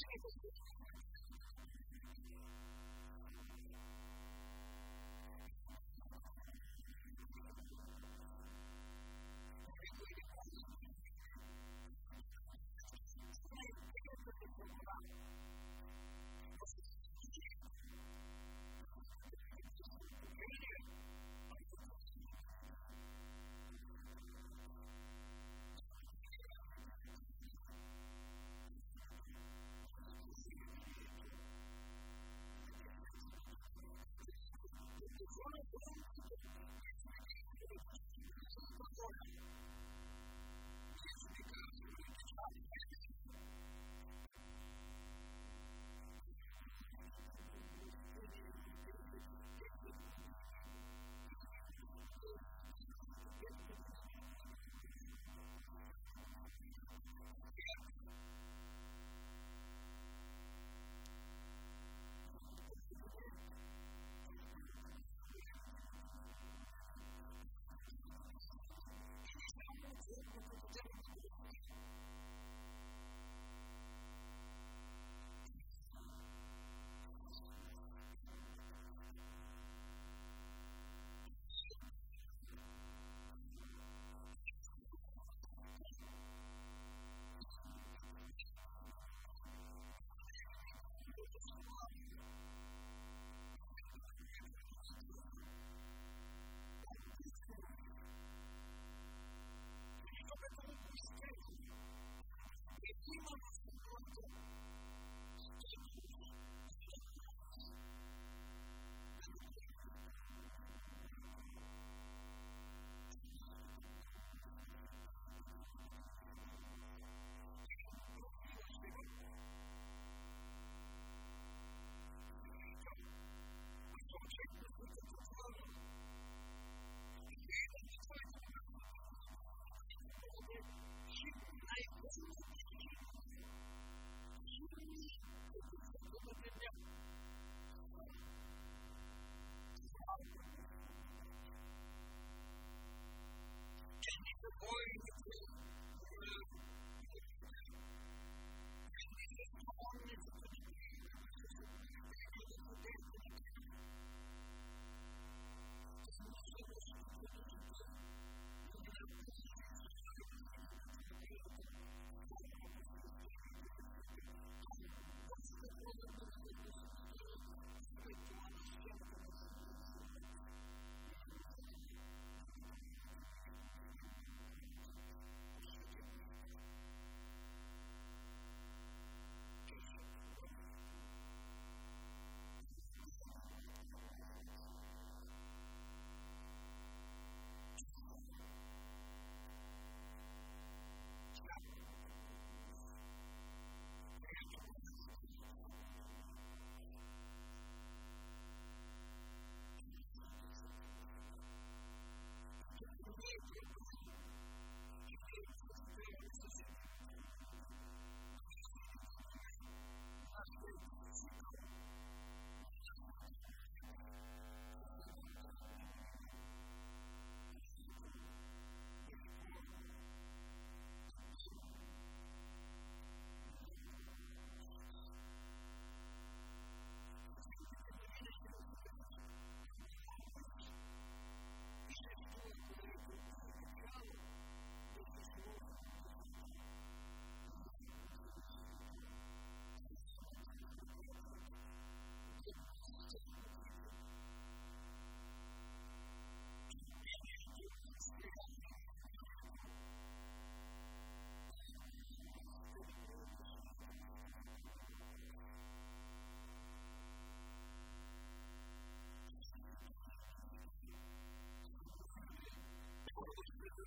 [0.00, 0.77] Thank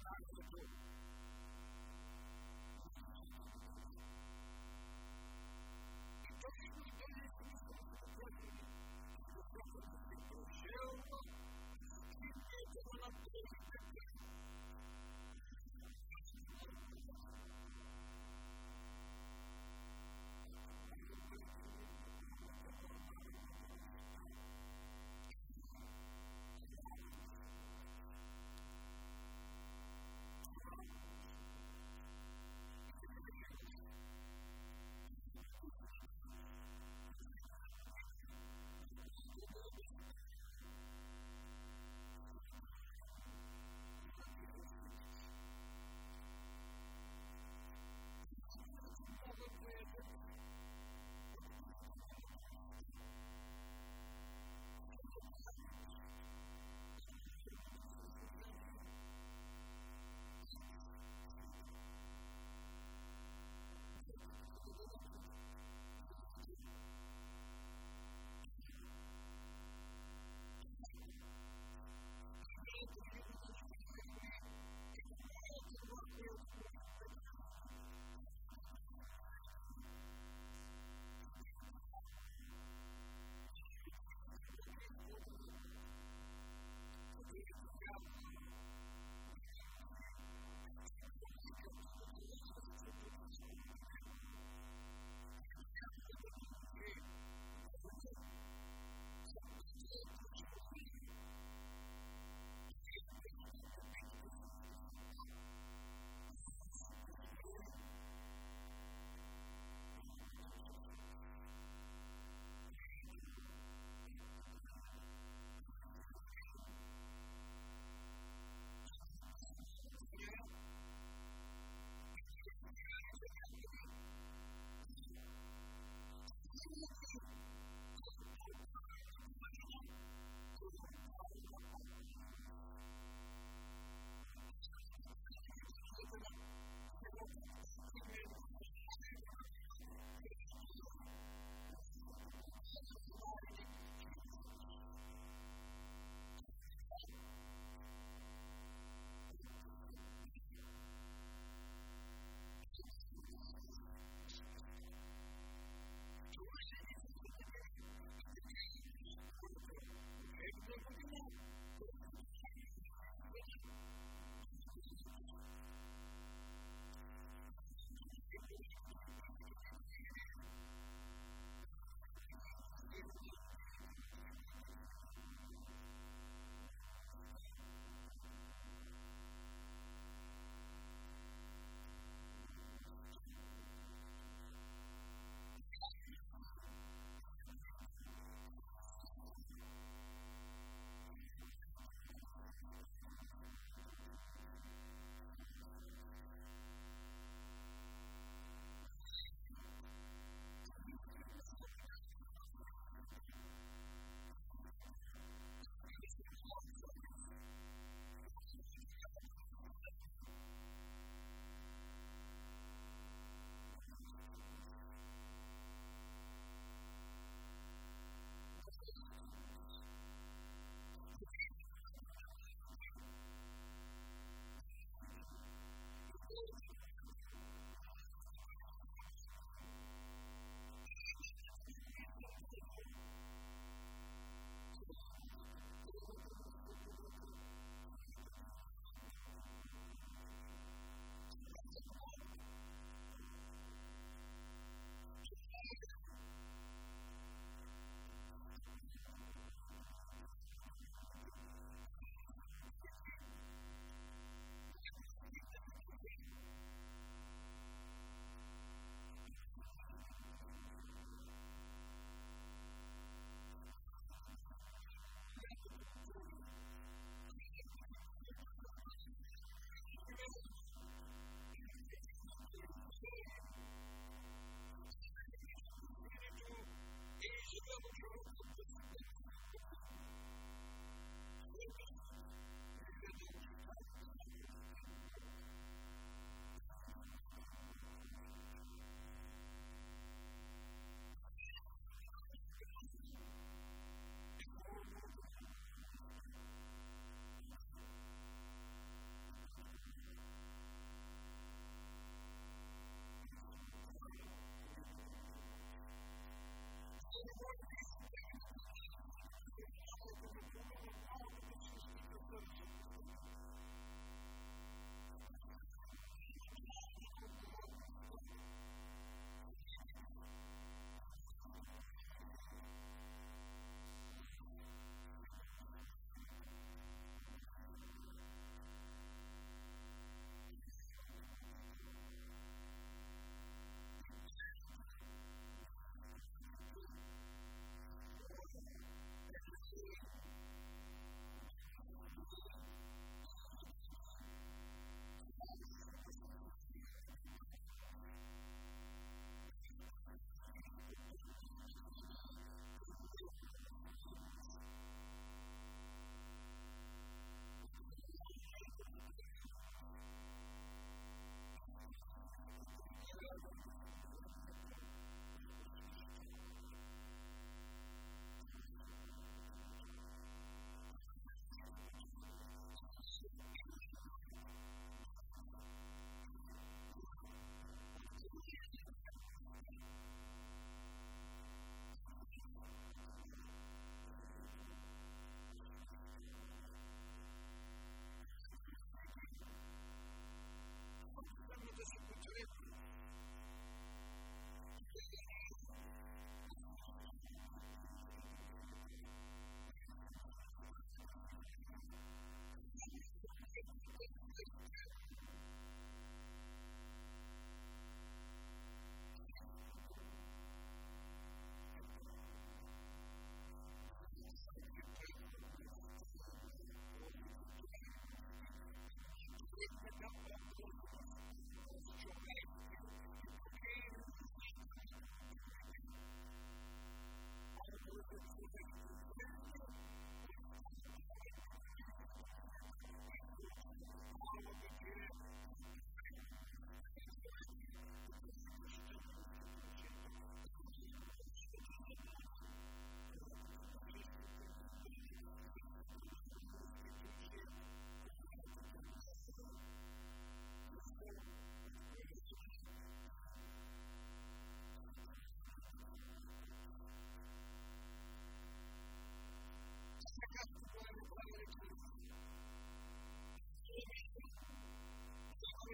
[0.03, 0.80] time to do.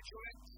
[0.09, 0.56] Correct?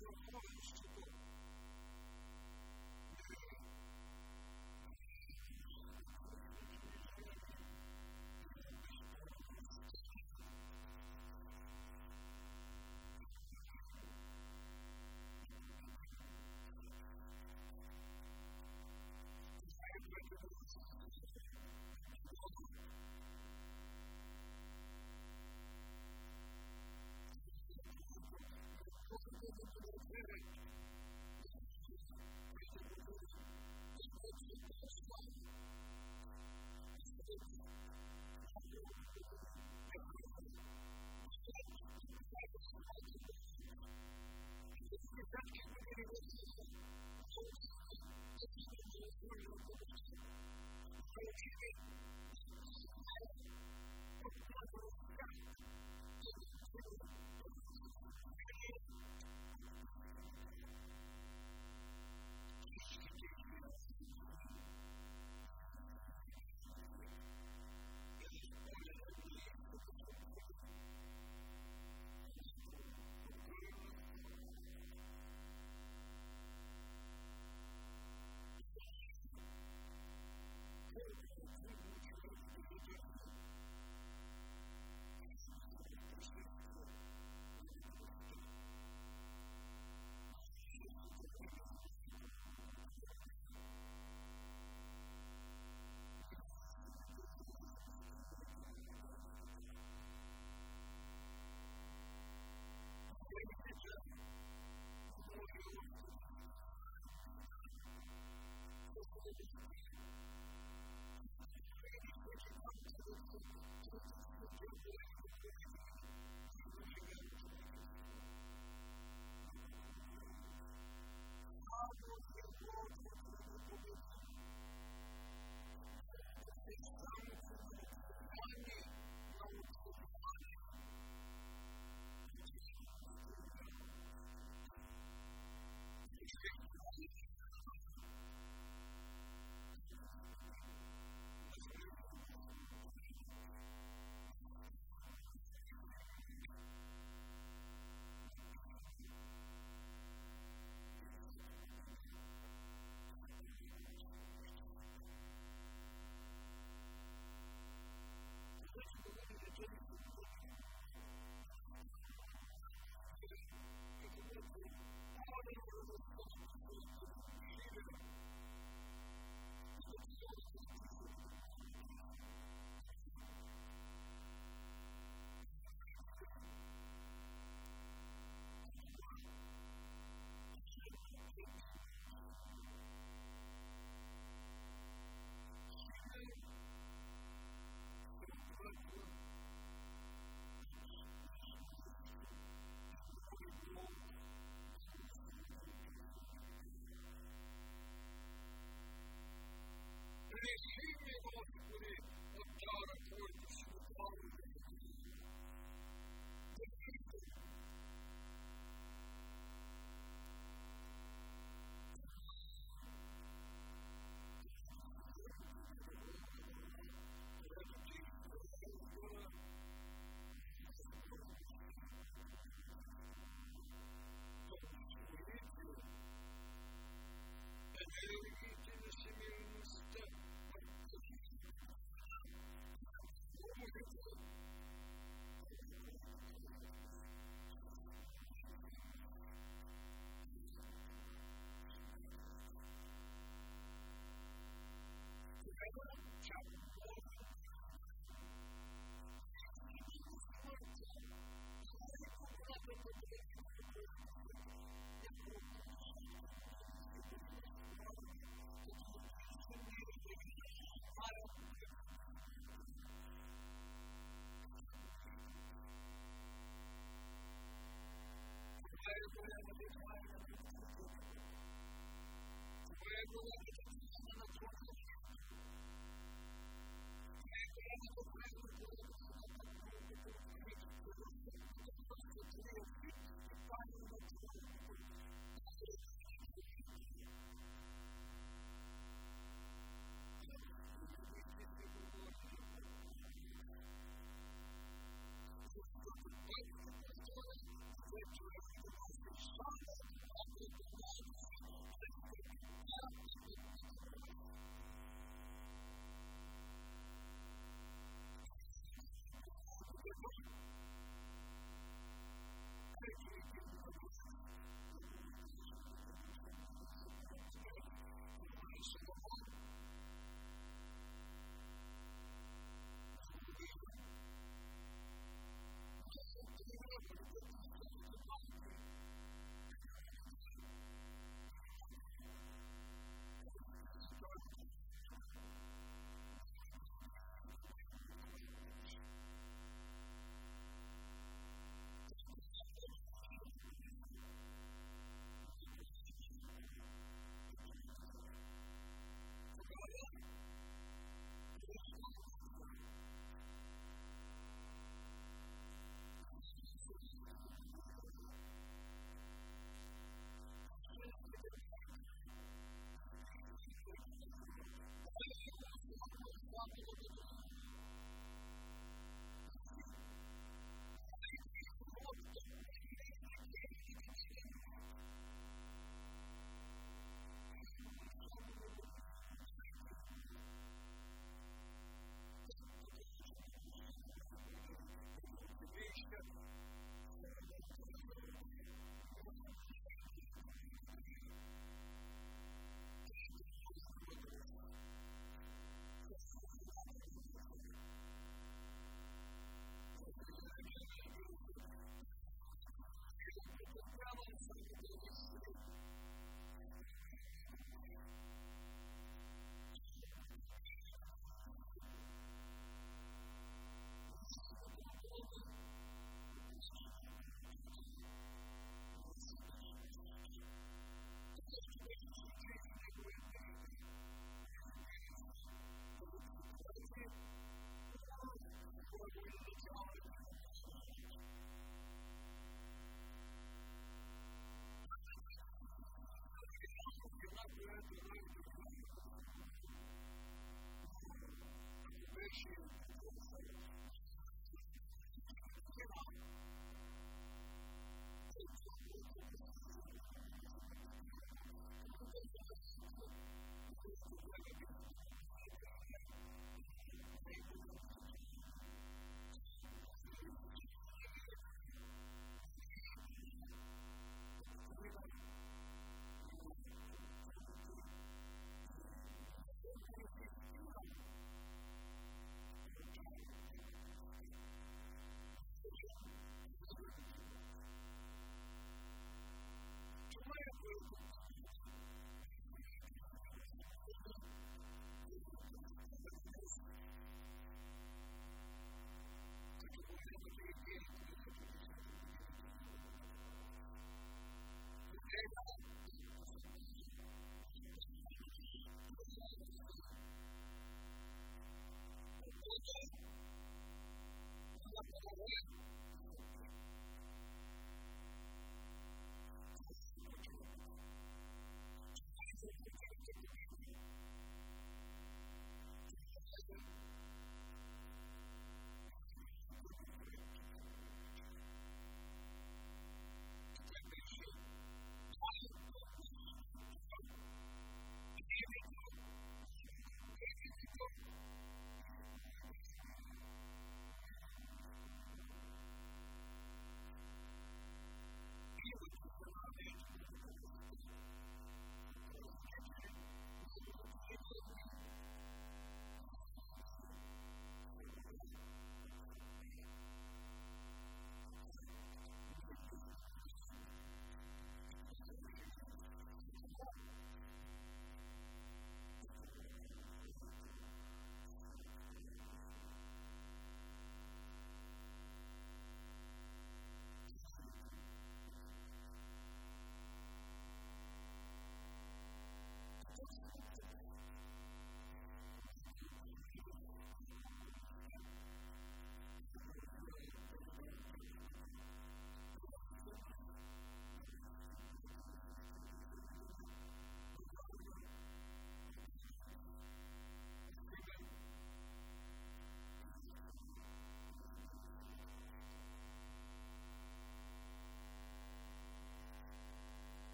[0.00, 0.47] your heart.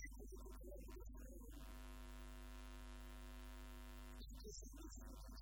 [0.00, 0.12] This
[4.46, 5.39] is